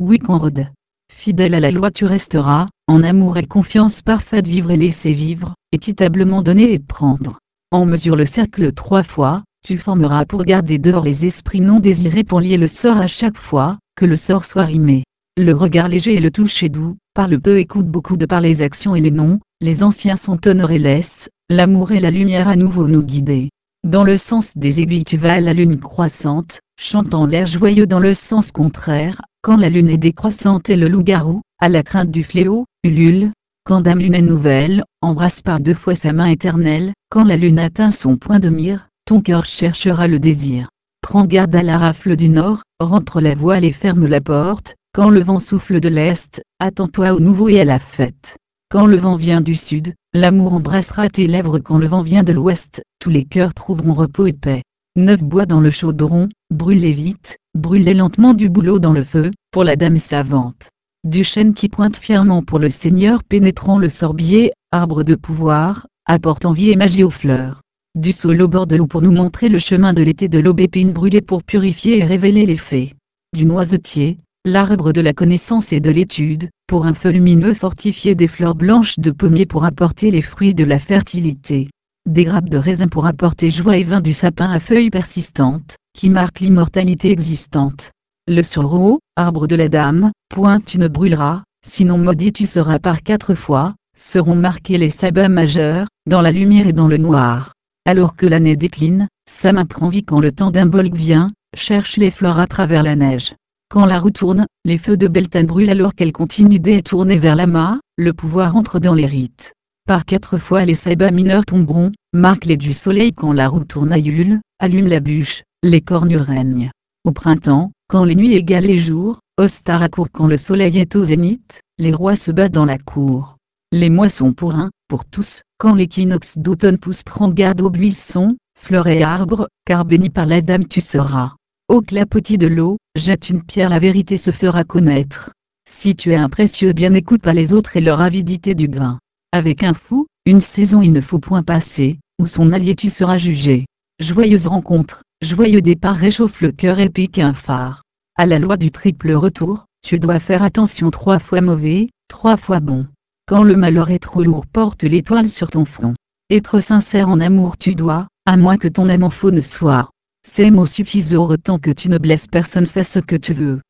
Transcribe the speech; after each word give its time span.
Oui 0.00 0.20
Conrad. 0.20 0.68
Fidèle 1.12 1.54
à 1.54 1.60
la 1.60 1.72
loi 1.72 1.90
tu 1.90 2.04
resteras, 2.04 2.68
en 2.86 3.02
amour 3.02 3.36
et 3.36 3.46
confiance 3.46 4.00
parfaite 4.00 4.46
vivre 4.46 4.70
et 4.70 4.76
laisser 4.76 5.12
vivre, 5.12 5.54
équitablement 5.72 6.40
donner 6.40 6.72
et 6.72 6.78
prendre. 6.78 7.40
En 7.72 7.84
mesure 7.84 8.14
le 8.14 8.24
cercle 8.24 8.70
trois 8.70 9.02
fois, 9.02 9.42
tu 9.66 9.76
formeras 9.76 10.24
pour 10.24 10.44
garder 10.44 10.78
dehors 10.78 11.02
les 11.02 11.26
esprits 11.26 11.60
non 11.60 11.80
désirés 11.80 12.22
pour 12.22 12.40
lier 12.40 12.58
le 12.58 12.68
sort 12.68 12.98
à 12.98 13.08
chaque 13.08 13.36
fois, 13.36 13.78
que 13.96 14.04
le 14.04 14.14
sort 14.14 14.44
soit 14.44 14.66
rimé. 14.66 15.02
Le 15.36 15.52
regard 15.52 15.88
léger 15.88 16.14
et 16.14 16.20
le 16.20 16.30
toucher 16.30 16.68
doux, 16.68 16.96
parle 17.12 17.40
peu 17.40 17.58
écoute 17.58 17.88
beaucoup 17.88 18.16
de 18.16 18.24
par 18.24 18.40
les 18.40 18.62
actions 18.62 18.94
et 18.94 19.00
les 19.00 19.10
noms, 19.10 19.40
les 19.60 19.82
anciens 19.82 20.14
sont 20.14 20.46
honneur 20.46 20.70
et 20.70 20.78
laisse, 20.78 21.28
l'amour 21.50 21.90
et 21.90 21.98
la 21.98 22.12
lumière 22.12 22.46
à 22.46 22.54
nouveau 22.54 22.86
nous 22.86 23.02
guider. 23.02 23.50
Dans 23.82 24.04
le 24.04 24.16
sens 24.16 24.56
des 24.56 24.80
aiguilles 24.80 25.04
tu 25.04 25.16
vas 25.16 25.34
à 25.34 25.40
la 25.40 25.54
lune 25.54 25.80
croissante, 25.80 26.60
chantant 26.78 27.26
l'air 27.26 27.48
joyeux 27.48 27.88
dans 27.88 27.98
le 27.98 28.14
sens 28.14 28.52
contraire, 28.52 29.20
quand 29.42 29.56
la 29.56 29.70
lune 29.70 29.88
est 29.88 29.98
décroissante 29.98 30.68
et 30.68 30.76
le 30.76 30.88
loup-garou, 30.88 31.42
à 31.60 31.68
la 31.68 31.82
crainte 31.82 32.10
du 32.10 32.24
fléau, 32.24 32.66
ulule, 32.84 33.32
quand 33.64 33.80
dame 33.80 34.00
lune 34.00 34.14
est 34.14 34.22
nouvelle, 34.22 34.84
embrasse 35.00 35.42
par 35.42 35.60
deux 35.60 35.74
fois 35.74 35.94
sa 35.94 36.12
main 36.12 36.26
éternelle, 36.26 36.92
quand 37.10 37.24
la 37.24 37.36
lune 37.36 37.58
atteint 37.58 37.90
son 37.90 38.16
point 38.16 38.40
de 38.40 38.48
mire, 38.48 38.88
ton 39.04 39.20
cœur 39.20 39.44
cherchera 39.44 40.08
le 40.08 40.18
désir. 40.18 40.68
Prends 41.02 41.24
garde 41.24 41.54
à 41.54 41.62
la 41.62 41.78
rafle 41.78 42.16
du 42.16 42.28
nord, 42.28 42.62
rentre 42.80 43.20
la 43.20 43.34
voile 43.34 43.64
et 43.64 43.72
ferme 43.72 44.06
la 44.06 44.20
porte, 44.20 44.74
quand 44.94 45.10
le 45.10 45.20
vent 45.20 45.40
souffle 45.40 45.80
de 45.80 45.88
l'est, 45.88 46.42
attends-toi 46.58 47.12
au 47.12 47.20
nouveau 47.20 47.48
et 47.48 47.60
à 47.60 47.64
la 47.64 47.78
fête. 47.78 48.36
Quand 48.70 48.86
le 48.86 48.96
vent 48.96 49.16
vient 49.16 49.40
du 49.40 49.54
sud, 49.54 49.94
l'amour 50.12 50.52
embrassera 50.52 51.08
tes 51.08 51.26
lèvres. 51.26 51.58
Quand 51.58 51.78
le 51.78 51.86
vent 51.86 52.02
vient 52.02 52.22
de 52.22 52.32
l'ouest, 52.32 52.82
tous 52.98 53.08
les 53.08 53.24
cœurs 53.24 53.54
trouveront 53.54 53.94
repos 53.94 54.26
et 54.26 54.32
paix. 54.32 54.62
Neuf 54.96 55.22
bois 55.22 55.46
dans 55.46 55.60
le 55.60 55.70
chaudron, 55.70 56.28
brûlez 56.50 56.92
vite, 56.92 57.36
brûlez 57.58 57.92
lentement 57.92 58.34
du 58.34 58.48
boulot 58.48 58.78
dans 58.78 58.92
le 58.92 59.04
feu, 59.04 59.30
pour 59.50 59.64
la 59.64 59.76
dame 59.76 59.98
savante. 59.98 60.68
Du 61.04 61.24
chêne 61.24 61.54
qui 61.54 61.68
pointe 61.68 61.96
fièrement 61.96 62.42
pour 62.42 62.58
le 62.58 62.70
Seigneur 62.70 63.24
pénétrant 63.24 63.78
le 63.78 63.88
sorbier, 63.88 64.52
arbre 64.70 65.02
de 65.02 65.14
pouvoir, 65.14 65.86
apportant 66.06 66.52
vie 66.52 66.70
et 66.70 66.76
magie 66.76 67.04
aux 67.04 67.10
fleurs. 67.10 67.60
Du 67.96 68.12
saule 68.12 68.42
au 68.42 68.48
bord 68.48 68.66
de 68.66 68.76
l'eau 68.76 68.86
pour 68.86 69.02
nous 69.02 69.10
montrer 69.10 69.48
le 69.48 69.58
chemin 69.58 69.92
de 69.92 70.02
l'été 70.02 70.28
de 70.28 70.38
l'aubépine 70.38 70.92
brûlée 70.92 71.20
pour 71.20 71.42
purifier 71.42 71.98
et 71.98 72.04
révéler 72.04 72.46
les 72.46 72.56
faits. 72.56 72.92
Du 73.34 73.44
noisetier, 73.44 74.18
l'arbre 74.44 74.92
de 74.92 75.00
la 75.00 75.12
connaissance 75.12 75.72
et 75.72 75.80
de 75.80 75.90
l'étude, 75.90 76.48
pour 76.68 76.86
un 76.86 76.94
feu 76.94 77.10
lumineux 77.10 77.54
fortifié 77.54 78.14
des 78.14 78.28
fleurs 78.28 78.54
blanches 78.54 78.98
de 78.98 79.10
pommier 79.10 79.46
pour 79.46 79.64
apporter 79.64 80.10
les 80.10 80.22
fruits 80.22 80.54
de 80.54 80.64
la 80.64 80.78
fertilité. 80.78 81.68
Des 82.08 82.24
grappes 82.24 82.48
de 82.48 82.56
raisin 82.56 82.88
pour 82.88 83.04
apporter 83.04 83.50
joie 83.50 83.76
et 83.76 83.82
vin 83.82 84.00
du 84.00 84.14
sapin 84.14 84.50
à 84.50 84.60
feuilles 84.60 84.88
persistantes, 84.88 85.76
qui 85.92 86.08
marquent 86.08 86.40
l'immortalité 86.40 87.10
existante. 87.10 87.90
Le 88.26 88.42
sureau, 88.42 89.00
arbre 89.14 89.46
de 89.46 89.54
la 89.54 89.68
dame, 89.68 90.10
point 90.30 90.58
tu 90.58 90.78
ne 90.78 90.88
brûleras, 90.88 91.42
sinon 91.62 91.98
maudit 91.98 92.32
tu 92.32 92.46
seras 92.46 92.78
par 92.78 93.02
quatre 93.02 93.34
fois, 93.34 93.74
seront 93.94 94.36
marqués 94.36 94.78
les 94.78 94.88
sabbats 94.88 95.28
majeurs, 95.28 95.86
dans 96.06 96.22
la 96.22 96.32
lumière 96.32 96.66
et 96.66 96.72
dans 96.72 96.88
le 96.88 96.96
noir. 96.96 97.52
Alors 97.84 98.16
que 98.16 98.24
l'année 98.24 98.56
décline, 98.56 99.06
sa 99.30 99.52
prend 99.66 99.90
vie 99.90 100.02
quand 100.02 100.20
le 100.20 100.32
temps 100.32 100.50
d'un 100.50 100.64
bolg 100.64 100.94
vient, 100.94 101.30
cherche 101.54 101.98
les 101.98 102.10
fleurs 102.10 102.38
à 102.38 102.46
travers 102.46 102.82
la 102.82 102.96
neige. 102.96 103.34
Quand 103.70 103.84
la 103.84 104.00
roue 104.00 104.12
tourne, 104.12 104.46
les 104.64 104.78
feux 104.78 104.96
de 104.96 105.08
Beltane 105.08 105.44
brûlent 105.44 105.68
alors 105.68 105.94
qu'elle 105.94 106.12
continue 106.12 106.58
d'être 106.58 106.88
tournée 106.88 107.18
vers 107.18 107.36
l'amas, 107.36 107.80
le 107.98 108.14
pouvoir 108.14 108.56
entre 108.56 108.78
dans 108.78 108.94
les 108.94 109.04
rites. 109.04 109.52
Par 109.88 110.04
quatre 110.04 110.36
fois 110.36 110.66
les 110.66 110.74
sabbats 110.74 111.10
mineurs 111.10 111.46
tomberont, 111.46 111.92
marque 112.12 112.44
les 112.44 112.58
du 112.58 112.74
soleil 112.74 113.14
quand 113.14 113.32
la 113.32 113.48
roue 113.48 113.64
tourne 113.64 113.90
à 113.90 113.96
Yule, 113.96 114.38
allume 114.58 114.86
la 114.86 115.00
bûche, 115.00 115.44
les 115.62 115.80
cornes 115.80 116.14
règnent. 116.14 116.70
Au 117.04 117.12
printemps, 117.12 117.72
quand 117.88 118.04
les 118.04 118.14
nuits 118.14 118.34
égalent 118.34 118.66
les 118.66 118.76
jours, 118.76 119.20
Ostar 119.38 119.80
accourt 119.80 120.10
quand 120.12 120.26
le 120.26 120.36
soleil 120.36 120.76
est 120.76 120.94
au 120.94 121.04
zénith, 121.04 121.62
les 121.78 121.94
rois 121.94 122.16
se 122.16 122.30
battent 122.30 122.52
dans 122.52 122.66
la 122.66 122.76
cour. 122.76 123.38
Les 123.72 123.88
moissons 123.88 124.34
pour 124.34 124.54
un, 124.56 124.68
pour 124.88 125.06
tous, 125.06 125.40
quand 125.56 125.74
l'équinoxe 125.74 126.36
d'automne 126.36 126.76
pousse 126.76 127.02
prends 127.02 127.30
garde 127.30 127.62
aux 127.62 127.70
buissons, 127.70 128.36
fleurs 128.58 128.88
et 128.88 129.02
arbres, 129.02 129.48
car 129.64 129.86
béni 129.86 130.10
par 130.10 130.26
la 130.26 130.42
dame 130.42 130.68
tu 130.68 130.82
seras. 130.82 131.32
Au 131.68 131.80
clapotis 131.80 132.36
de 132.36 132.46
l'eau, 132.46 132.76
jette 132.94 133.30
une 133.30 133.42
pierre 133.42 133.70
la 133.70 133.78
vérité 133.78 134.18
se 134.18 134.32
fera 134.32 134.64
connaître. 134.64 135.30
Si 135.66 135.96
tu 135.96 136.12
es 136.12 136.16
un 136.16 136.28
précieux 136.28 136.74
bien 136.74 136.92
écoute 136.92 137.22
pas 137.22 137.32
les 137.32 137.54
autres 137.54 137.78
et 137.78 137.80
leur 137.80 138.02
avidité 138.02 138.54
du 138.54 138.68
grain. 138.68 138.98
Avec 139.32 139.62
un 139.62 139.74
fou, 139.74 140.06
une 140.24 140.40
saison 140.40 140.80
il 140.80 140.92
ne 140.92 141.02
faut 141.02 141.18
point 141.18 141.42
passer, 141.42 141.98
où 142.18 142.24
son 142.24 142.50
allié 142.50 142.74
tu 142.74 142.88
seras 142.88 143.18
jugé. 143.18 143.66
Joyeuse 144.00 144.46
rencontre, 144.46 145.02
joyeux 145.20 145.60
départ 145.60 145.96
réchauffe 145.96 146.40
le 146.40 146.50
cœur 146.50 146.80
et 146.80 146.88
pique 146.88 147.18
un 147.18 147.34
phare. 147.34 147.82
À 148.16 148.24
la 148.24 148.38
loi 148.38 148.56
du 148.56 148.70
triple 148.70 149.12
retour, 149.12 149.66
tu 149.82 149.98
dois 149.98 150.18
faire 150.18 150.42
attention 150.42 150.90
trois 150.90 151.18
fois 151.18 151.42
mauvais, 151.42 151.90
trois 152.08 152.38
fois 152.38 152.60
bon. 152.60 152.86
Quand 153.26 153.42
le 153.42 153.54
malheur 153.54 153.90
est 153.90 153.98
trop 153.98 154.22
lourd 154.22 154.46
porte 154.46 154.84
l'étoile 154.84 155.28
sur 155.28 155.50
ton 155.50 155.66
front. 155.66 155.94
Être 156.30 156.60
sincère 156.60 157.10
en 157.10 157.20
amour 157.20 157.58
tu 157.58 157.74
dois, 157.74 158.08
à 158.24 158.38
moins 158.38 158.56
que 158.56 158.68
ton 158.68 158.88
amour 158.88 159.12
faux 159.12 159.30
ne 159.30 159.42
soit. 159.42 159.90
Ces 160.26 160.50
mots 160.50 160.64
suffisent 160.64 161.14
autant 161.14 161.58
que 161.58 161.70
tu 161.70 161.90
ne 161.90 161.98
blesses 161.98 162.28
personne 162.28 162.66
fais 162.66 162.82
ce 162.82 162.98
que 162.98 163.16
tu 163.16 163.34
veux. 163.34 163.60